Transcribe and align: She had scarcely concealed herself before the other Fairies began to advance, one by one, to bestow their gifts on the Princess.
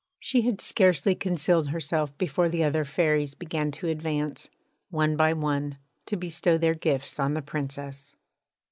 She 0.19 0.41
had 0.41 0.61
scarcely 0.61 1.13
concealed 1.13 1.67
herself 1.67 2.17
before 2.17 2.49
the 2.49 2.63
other 2.63 2.83
Fairies 2.83 3.35
began 3.35 3.69
to 3.73 3.87
advance, 3.87 4.49
one 4.89 5.15
by 5.15 5.31
one, 5.33 5.77
to 6.07 6.17
bestow 6.17 6.57
their 6.57 6.73
gifts 6.73 7.19
on 7.19 7.35
the 7.35 7.41
Princess. 7.43 8.15